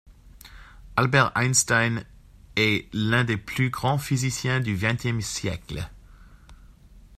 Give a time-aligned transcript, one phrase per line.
[0.95, 2.05] Albert Einstein
[2.55, 5.91] est l’un des plus grands physiciens du vingtième siècle.